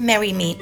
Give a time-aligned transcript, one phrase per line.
[0.00, 0.58] Merry Meet.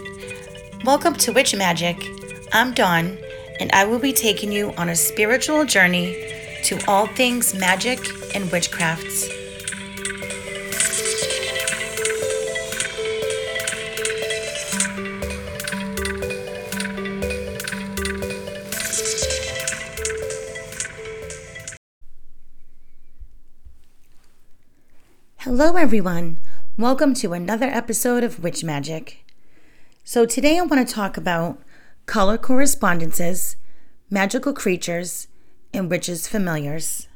[0.85, 2.05] Welcome to Witch Magick.
[2.53, 3.17] I'm Dawn,
[3.61, 6.17] and I will be taking you on a spiritual journey
[6.65, 8.01] to all things magic
[8.35, 9.29] and witchcrafts.
[25.37, 26.39] Hello, everyone.
[26.77, 29.28] Welcome to another episode of Witch Magick.
[30.11, 31.61] So, today I want to talk about
[32.07, 33.57] color correspondences,
[34.09, 35.29] magical creatures,
[35.75, 37.09] and witches' familiars.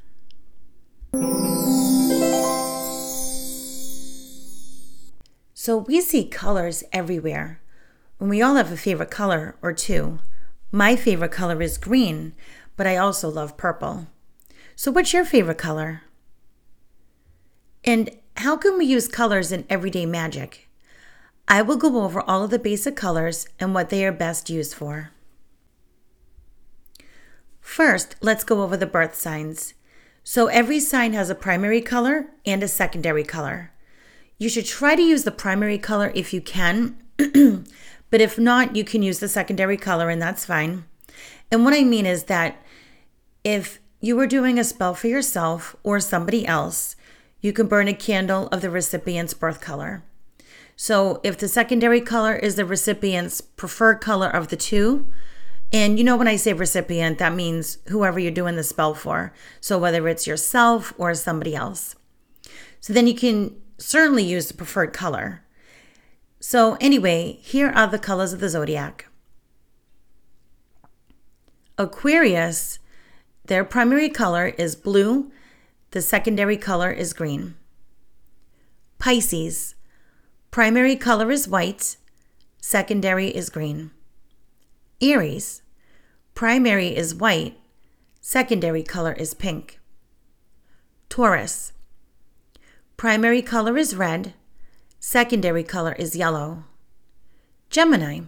[5.54, 7.62] So, we see colors everywhere,
[8.20, 10.18] and we all have a favorite color or two.
[10.70, 12.34] My favorite color is green,
[12.76, 14.08] but I also love purple.
[14.76, 16.02] So, what's your favorite color?
[17.84, 20.68] And how can we use colors in everyday magic?
[21.48, 24.74] I will go over all of the basic colors and what they are best used
[24.74, 25.10] for.
[27.60, 29.74] First, let's go over the birth signs.
[30.24, 33.72] So, every sign has a primary color and a secondary color.
[34.38, 38.84] You should try to use the primary color if you can, but if not, you
[38.84, 40.84] can use the secondary color, and that's fine.
[41.50, 42.56] And what I mean is that
[43.44, 46.96] if you were doing a spell for yourself or somebody else,
[47.40, 50.02] you can burn a candle of the recipient's birth color.
[50.82, 55.06] So if the secondary color is the recipient's preferred color of the two,
[55.72, 59.32] and you know when I say recipient, that means whoever you're doing the spell for.
[59.60, 61.94] So whether it's yourself or somebody else.
[62.80, 65.44] So then you can certainly use the preferred color.
[66.40, 69.06] So anyway, here are the colors of the zodiac.
[71.78, 72.80] Aquarius,
[73.44, 75.30] their primary color is blue
[75.92, 77.54] the secondary color is green.
[78.98, 79.76] Pisces.
[80.52, 81.96] Primary color is white.
[82.60, 83.90] Secondary is green.
[85.00, 85.62] Aries.
[86.34, 87.58] Primary is white.
[88.20, 89.80] Secondary color is pink.
[91.08, 91.72] Taurus.
[92.98, 94.34] Primary color is red.
[95.00, 96.64] Secondary color is yellow.
[97.70, 98.20] Gemini.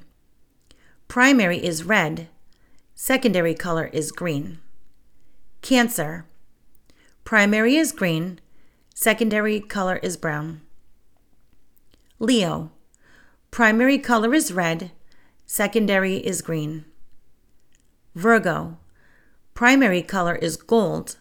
[1.09, 2.29] Primary is red.
[2.95, 4.61] Secondary color is green.
[5.61, 6.25] Cancer.
[7.25, 8.41] Primary is green,
[8.95, 10.63] secondary color is brown.
[12.21, 12.71] Leo.
[13.51, 14.93] Primary color is red,
[15.47, 16.85] secondary is green.
[18.15, 18.79] Virgo.
[19.53, 21.17] Primary color is gold,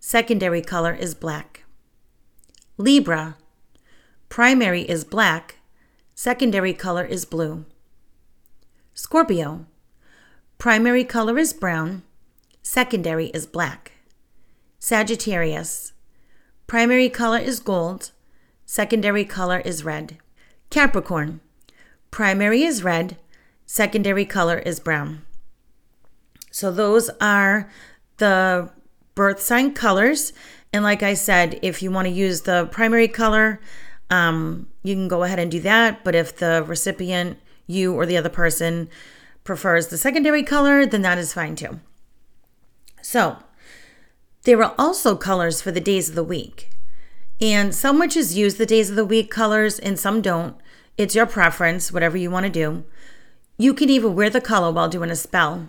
[0.00, 1.62] secondary color is black.
[2.76, 3.36] Libra.
[4.28, 5.58] Primary is black,
[6.14, 7.64] secondary color is blue.
[8.94, 9.66] Scorpio.
[10.58, 12.02] Primary color is brown,
[12.62, 13.92] secondary is black.
[14.80, 15.92] Sagittarius.
[16.66, 18.10] Primary color is gold,
[18.66, 20.18] secondary color is red.
[20.72, 21.42] Capricorn.
[22.10, 23.18] Primary is red,
[23.66, 25.20] secondary color is brown.
[26.50, 27.70] So those are
[28.16, 28.70] the
[29.14, 30.32] birth sign colors.
[30.72, 33.60] And like I said, if you want to use the primary color,
[34.08, 36.02] um, you can go ahead and do that.
[36.04, 38.88] But if the recipient, you or the other person,
[39.44, 41.80] prefers the secondary color, then that is fine too.
[43.02, 43.36] So,
[44.44, 46.71] there are also colors for the days of the week.
[47.42, 50.54] And some witches use the days of the week colors and some don't.
[50.96, 52.84] It's your preference, whatever you want to do.
[53.58, 55.68] You can even wear the color while doing a spell.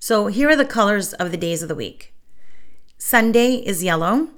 [0.00, 2.14] So here are the colors of the days of the week
[2.96, 4.28] Sunday is yellow,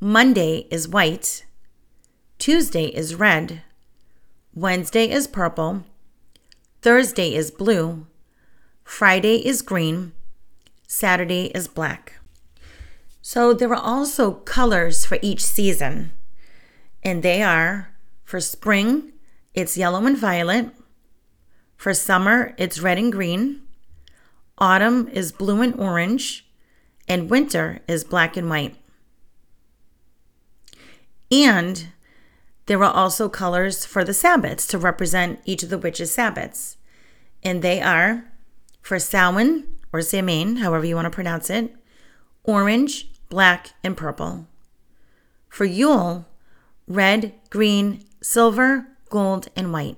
[0.00, 1.46] Monday is white,
[2.38, 3.62] Tuesday is red,
[4.54, 5.84] Wednesday is purple,
[6.82, 8.08] Thursday is blue,
[8.82, 10.12] Friday is green,
[10.88, 12.18] Saturday is black.
[13.28, 16.12] So there are also colors for each season,
[17.02, 17.90] and they are
[18.22, 19.14] for spring,
[19.52, 20.70] it's yellow and violet.
[21.76, 23.62] For summer, it's red and green.
[24.58, 26.46] Autumn is blue and orange.
[27.08, 28.76] And winter is black and white.
[31.28, 31.88] And
[32.66, 36.76] there are also colors for the Sabbats to represent each of the witches' Sabbats.
[37.42, 38.30] And they are
[38.82, 41.74] for Samhain or Samhain, however you want to pronounce it,
[42.44, 44.46] orange, black, and purple.
[45.48, 46.26] For Yule,
[46.86, 49.96] red, green, silver, gold, and white.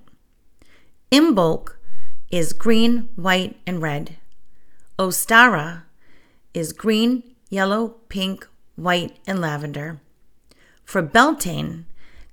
[1.11, 1.77] Imbolc
[2.31, 4.17] is green, white, and red.
[4.99, 5.83] Ostara
[6.55, 8.47] is green, yellow, pink,
[8.77, 10.01] white, and lavender.
[10.85, 11.87] For Beltane,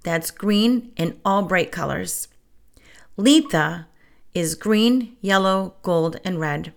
[0.04, 2.28] that's green in all bright colors.
[3.18, 3.86] Litha
[4.34, 6.74] is green, yellow, gold, and red.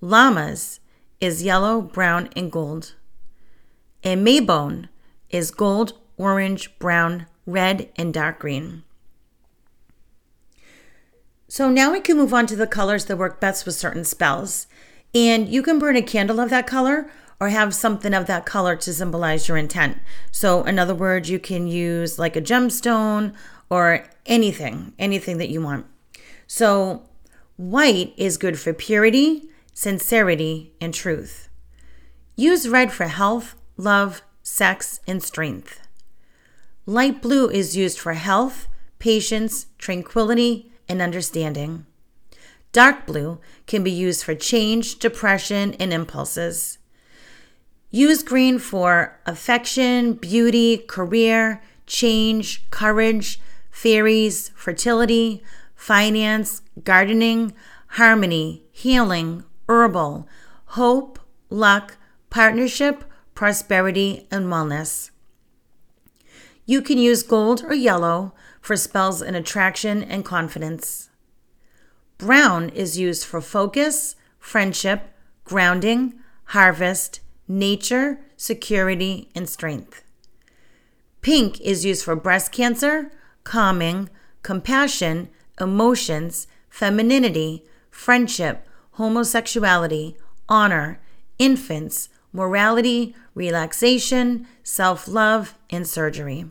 [0.00, 0.80] Lammas
[1.20, 2.94] is yellow, brown, and gold
[4.04, 4.88] and Mabon
[5.30, 8.84] is gold, orange, brown, red, and dark green.
[11.48, 14.66] So now we can move on to the colors that work best with certain spells.
[15.14, 17.10] And you can burn a candle of that color
[17.40, 19.98] or have something of that color to symbolize your intent.
[20.30, 23.34] So, in other words, you can use like a gemstone
[23.70, 25.86] or anything, anything that you want.
[26.46, 27.02] So,
[27.56, 31.48] white is good for purity, sincerity, and truth.
[32.36, 35.80] Use red for health, love, sex, and strength.
[36.86, 38.68] Light blue is used for health,
[38.98, 41.86] patience, tranquility, and understanding.
[42.72, 46.78] Dark blue can be used for change, depression, and impulses.
[47.90, 55.42] Use green for affection, beauty, career, change, courage, fairies, fertility,
[55.76, 57.52] finance, gardening,
[57.90, 60.28] harmony, healing, herbal,
[60.66, 61.20] hope,
[61.50, 61.96] luck,
[62.30, 63.04] partnership,
[63.34, 65.10] prosperity, and wellness.
[66.66, 71.10] You can use gold or yellow for spells in attraction and confidence.
[72.16, 75.10] Brown is used for focus, friendship,
[75.44, 76.14] grounding,
[76.46, 80.02] harvest, nature, security, and strength.
[81.20, 83.10] Pink is used for breast cancer,
[83.44, 84.08] calming,
[84.42, 85.28] compassion,
[85.60, 90.16] emotions, femininity, friendship, homosexuality,
[90.48, 91.00] honor,
[91.38, 96.44] infants, morality, relaxation, self love, and surgery.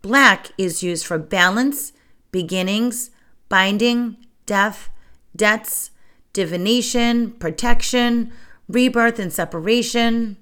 [0.00, 1.92] Black is used for balance,
[2.30, 3.10] beginnings,
[3.50, 4.16] binding,
[4.46, 4.88] death,
[5.36, 5.90] debts,
[6.32, 8.32] divination, protection,
[8.68, 10.38] rebirth, and separation.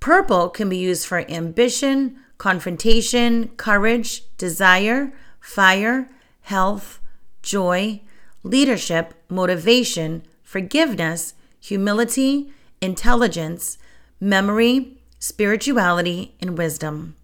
[0.00, 6.08] Purple can be used for ambition, confrontation, courage, desire, fire,
[6.42, 7.00] health,
[7.42, 8.00] joy,
[8.42, 13.78] leadership, motivation, forgiveness, humility, intelligence,
[14.20, 17.14] memory, spirituality, and wisdom.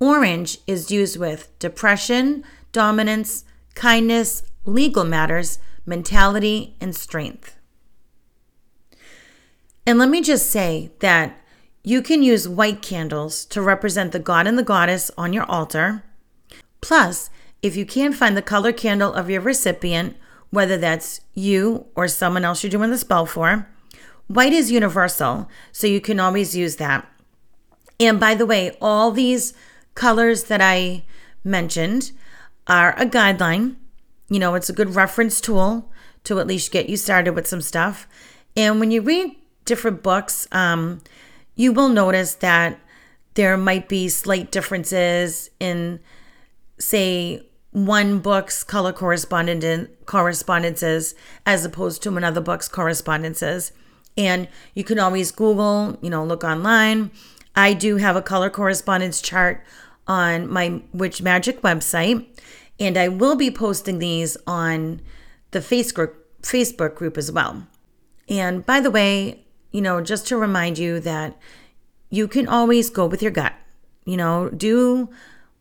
[0.00, 2.42] Orange is used with depression,
[2.72, 3.44] dominance,
[3.74, 7.56] kindness, legal matters, mentality, and strength.
[9.86, 11.38] And let me just say that
[11.84, 16.04] you can use white candles to represent the god and the goddess on your altar.
[16.80, 17.28] Plus,
[17.60, 20.16] if you can't find the color candle of your recipient,
[20.50, 23.68] whether that's you or someone else you're doing the spell for,
[24.34, 27.08] white is universal, so you can always use that.
[28.00, 29.54] And by the way, all these
[29.94, 31.04] colors that I
[31.44, 32.12] mentioned
[32.66, 33.76] are a guideline.
[34.28, 35.90] You know, it's a good reference tool
[36.24, 38.08] to at least get you started with some stuff.
[38.56, 41.00] And when you read different books, um,
[41.54, 42.80] you will notice that
[43.34, 46.00] there might be slight differences in,
[46.78, 51.14] say, one book's color correspondences
[51.46, 53.72] as opposed to another book's correspondences.
[54.16, 57.10] And you can always Google, you know, look online.
[57.54, 59.64] I do have a color correspondence chart
[60.06, 62.26] on my Witch Magick website,
[62.78, 65.00] and I will be posting these on
[65.52, 67.66] the Facebook Facebook group as well.
[68.28, 71.38] And by the way, you know, just to remind you that
[72.10, 73.54] you can always go with your gut.
[74.04, 75.08] You know, do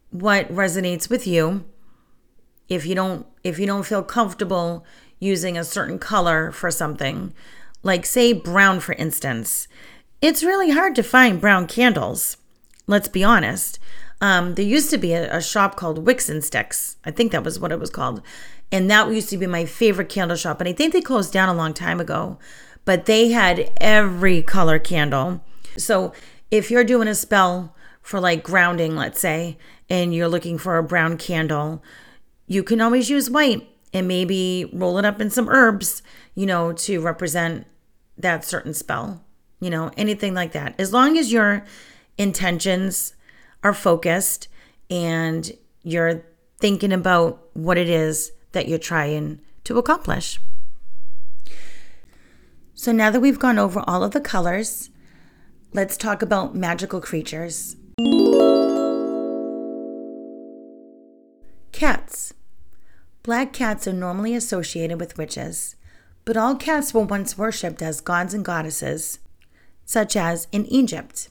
[0.09, 1.63] what resonates with you.
[2.68, 4.86] If you don't if you don't feel comfortable
[5.19, 7.33] using a certain color for something,
[7.83, 9.68] like say brown for instance,
[10.22, 12.38] it's really hard to find brown candles.
[12.88, 13.80] Let's be honest.
[14.21, 16.97] Um, there used to be a, a, shop called Wicks and Sticks.
[17.04, 18.21] I think that was what it was called.
[18.71, 20.61] And that used to be my favorite candle shop.
[20.61, 22.38] And I think they closed down a long time ago.
[22.85, 25.44] But they had every color candle.
[25.76, 26.14] So
[26.52, 29.57] if you're doing a spell for like grounding, let's say,
[29.90, 31.83] and you're looking for a brown candle,
[32.47, 36.02] you can always use white and maybe roll it up in some herbs,
[36.35, 37.66] you know, to represent
[38.21, 39.23] that certain spell,
[39.59, 40.75] you know, anything like that.
[40.80, 41.66] As long as your
[42.18, 43.16] intentions
[43.63, 44.47] are focused
[44.90, 45.51] and
[45.83, 46.23] you're
[46.59, 50.40] thinking about what it is that you're trying to accomplish.
[52.73, 54.90] So now that we've gone over all of the colors,
[55.73, 57.75] let's talk about magical creatures.
[61.71, 62.33] Cats.
[63.23, 65.75] Black cats are normally associated with witches,
[66.25, 69.19] but all cats were once worshipped as gods and goddesses,
[69.85, 71.30] such as in Egypt.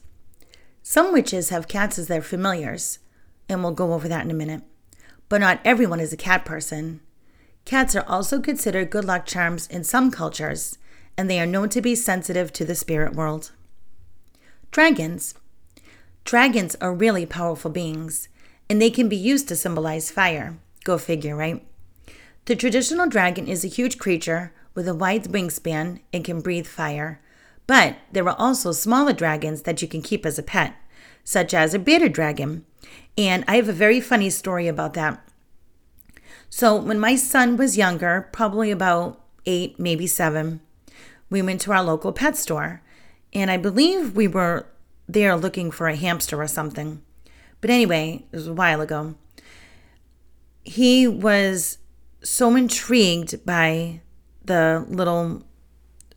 [0.83, 2.99] Some witches have cats as their familiars,
[3.47, 4.63] and we'll go over that in a minute.
[5.29, 7.01] But not everyone is a cat person.
[7.63, 10.77] Cats are also considered good luck charms in some cultures,
[11.17, 13.51] and they are known to be sensitive to the spirit world.
[14.71, 15.35] Dragons.
[16.23, 18.27] Dragons are really powerful beings,
[18.69, 20.57] and they can be used to symbolize fire.
[20.83, 21.65] Go figure, right?
[22.45, 27.21] The traditional dragon is a huge creature with a wide wingspan and can breathe fire,
[27.67, 30.75] but there are also smaller dragons that you can keep as a pet,
[31.23, 32.65] such as a bearded dragon.
[33.17, 35.25] And I have a very funny story about that.
[36.49, 40.61] So when my son was younger, probably about eight, maybe seven,
[41.29, 42.81] we went to our local pet store.
[43.33, 44.67] And I believe we were
[45.07, 47.01] there looking for a hamster or something.
[47.61, 49.15] But anyway, it was a while ago.
[50.63, 51.77] He was
[52.23, 54.01] so intrigued by
[54.43, 55.43] the little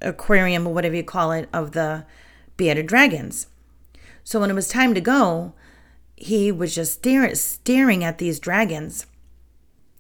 [0.01, 2.05] aquarium or whatever you call it of the
[2.57, 3.49] bearded dragons.
[4.23, 5.55] So when it was time to go,
[6.17, 9.07] he was just stare, staring at these dragons.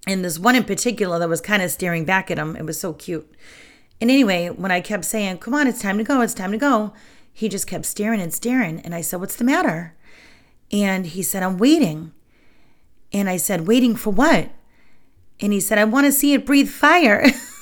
[0.06, 2.56] And this one in particular that was kind of staring back at him.
[2.56, 3.30] It was so cute.
[4.00, 6.58] And anyway, when I kept saying, Come on, it's time to go, it's time to
[6.58, 6.92] go,
[7.32, 8.80] he just kept staring and staring.
[8.80, 9.94] And I said, What's the matter?
[10.70, 12.12] And he said, I'm waiting.
[13.12, 14.50] And I said, Waiting for what?
[15.40, 17.26] And he said, I want to see it breathe fire.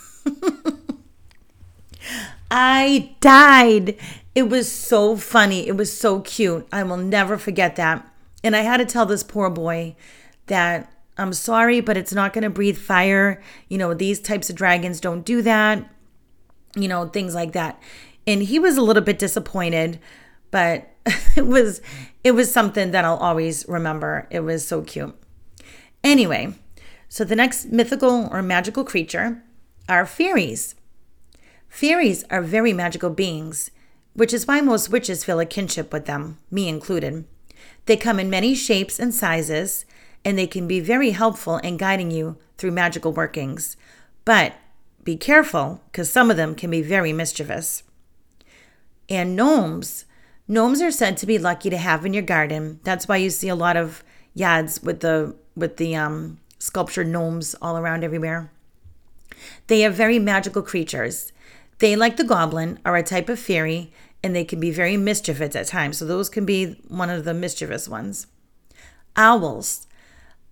[2.50, 3.97] I died.
[4.35, 5.67] It was so funny.
[5.67, 6.67] It was so cute.
[6.73, 8.07] I will never forget that.
[8.45, 9.97] And I had to tell this poor boy
[10.47, 13.43] that I'm sorry, but it's not going to breathe fire.
[13.69, 15.88] You know, these types of dragons don't do that.
[16.75, 17.81] You know, things like that.
[18.26, 19.99] And he was a little bit disappointed,
[20.50, 20.88] but
[21.37, 21.81] it was
[22.25, 24.26] it was something that I'll always remember.
[24.31, 25.14] It was so cute.
[26.05, 26.55] Anyway,
[27.09, 29.43] so the next mythical or magical creature
[29.89, 30.75] are fairies.
[31.69, 33.71] Fairies are very magical beings,
[34.15, 37.25] which is why most witches feel a kinship with them, me included.
[37.87, 39.85] They come in many shapes and sizes,
[40.25, 43.77] and they can be very helpful in guiding you through magical workings.
[44.25, 44.55] But
[45.03, 47.83] be careful, because some of them can be very mischievous.
[49.09, 50.05] And gnomes.
[50.47, 52.79] Gnomes are said to be lucky to have in your garden.
[52.85, 57.55] That's why you see a lot of yards with the with the um, sculptured gnomes
[57.61, 58.51] all around everywhere.
[59.67, 61.33] They are very magical creatures.
[61.79, 65.57] They, like the goblin, are a type of fairy and they can be very mischievous
[65.57, 65.99] at times.
[65.99, 68.27] So, those can be one of the mischievous ones.
[69.17, 69.87] Owls.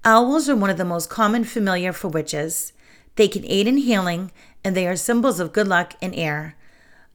[0.05, 2.73] Owls are one of the most common familiar for witches.
[3.17, 4.33] They can aid in healing
[4.65, 6.57] and they are symbols of good luck and air.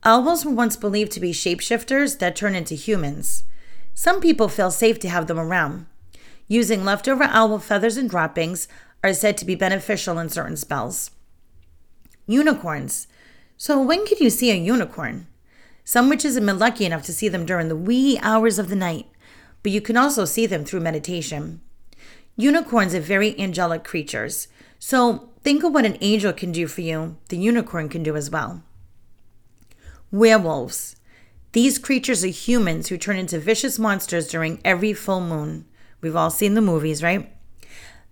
[0.04, 3.44] Owls were once believed to be shapeshifters that turn into humans.
[3.96, 5.88] Some people feel safe to have them around.
[6.48, 8.68] Using leftover owl feathers and droppings
[9.04, 11.12] are said to be beneficial in certain spells.
[12.28, 13.08] Unicorns.
[13.58, 15.28] So, when could you see a unicorn?
[15.84, 18.76] Some witches have been lucky enough to see them during the wee hours of the
[18.76, 19.08] night,
[19.62, 21.62] but you can also see them through meditation.
[22.36, 24.48] Unicorns are very angelic creatures,
[24.80, 28.30] so think of what an angel can do for you, the unicorn can do as
[28.30, 28.64] well.
[30.12, 30.96] Werewolves.
[31.52, 35.66] These creatures are humans who turn into vicious monsters during every full moon.
[36.02, 37.32] We've all seen the movies, right?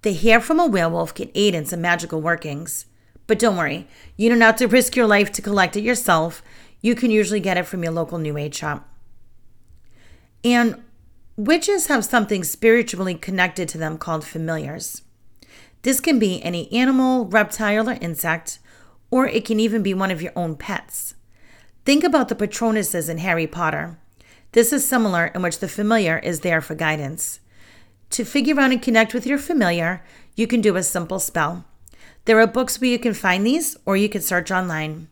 [0.04, 2.86] The hair from a werewolf can aid in some magical workings.
[3.28, 3.88] But don't worry,
[4.18, 6.44] you don't have to risk your life to collect it yourself.
[6.82, 8.90] You can usually get it from your local New Age shop.
[10.44, 10.84] And
[11.38, 15.02] witches have something spiritually connected to them called familiars.
[15.84, 18.60] This can be any animal, reptile, or insect,
[19.10, 21.16] or it can even be one of your own pets.
[21.86, 23.98] Think about the Patronuses in Harry Potter.
[24.54, 27.40] This is similar in which the familiar is there for guidance.
[28.12, 30.04] To figure out and connect with your familiar,
[30.36, 31.66] you can do a simple spell.
[32.26, 35.10] There are books where you can find these, or you can search online,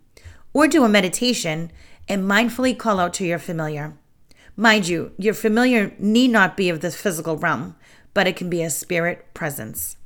[0.54, 1.72] or do a meditation
[2.08, 3.94] and mindfully call out to your familiar.
[4.56, 7.76] Mind you, your familiar need not be of the physical realm,
[8.14, 9.98] but it can be a spirit presence.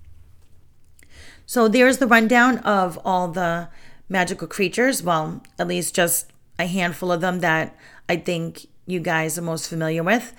[1.46, 3.70] So there's the rundown of all the
[4.10, 5.04] magical creatures.
[5.04, 7.76] Well, at least just a handful of them that
[8.10, 10.34] I think you guys are most familiar with.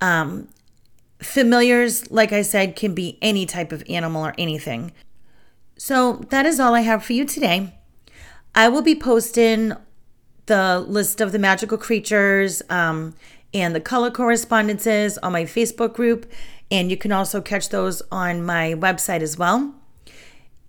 [0.00, 0.48] Um,
[1.20, 4.92] familiars, like I said, can be any type of animal or anything.
[5.78, 7.78] So that is all I have for you today.
[8.54, 9.74] I will be posting
[10.46, 13.14] the list of the magical creatures um,
[13.52, 16.30] and the color correspondences on my Facebook group,
[16.70, 19.74] and you can also catch those on my website as well.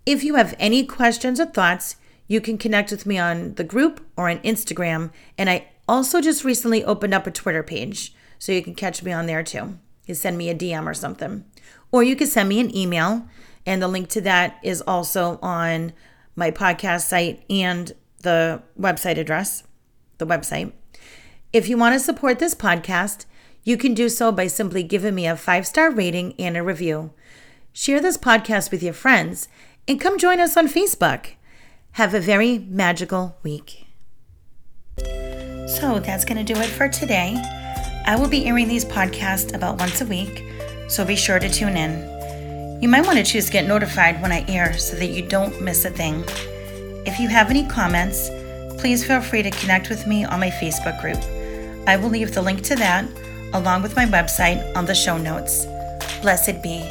[0.04, 1.96] If you have any questions or thoughts,
[2.26, 5.10] you can connect with me on the group or on Instagram.
[5.36, 9.12] And I also just recently opened up a Twitter page, so you can catch me
[9.12, 9.78] on there too.
[10.06, 11.44] You send me a DM or something.
[11.90, 13.26] Or you can send me an email,
[13.68, 15.92] and the link to that is also on
[16.34, 19.62] my podcast site and the website address,
[20.16, 20.72] the website.
[21.52, 23.26] If you want to support this podcast,
[23.64, 27.12] you can do so by simply giving me a five star rating and a review.
[27.74, 29.48] Share this podcast with your friends
[29.86, 31.32] and come join us on Facebook.
[31.92, 33.86] Have a very magical week.
[34.96, 37.36] So that's going to do it for today.
[38.06, 40.42] I will be airing these podcasts about once a week,
[40.88, 42.17] so be sure to tune in.
[42.80, 45.84] You might want to choose get notified when I air so that you don't miss
[45.84, 46.22] a thing.
[47.06, 48.30] If you have any comments,
[48.80, 51.18] please feel free to connect with me on my Facebook group.
[51.88, 53.04] I will leave the link to that,
[53.52, 55.66] along with my website, on the show notes.
[56.22, 56.88] Blessed be.